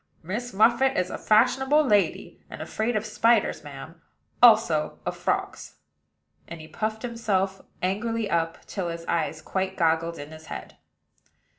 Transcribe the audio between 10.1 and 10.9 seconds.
in his head.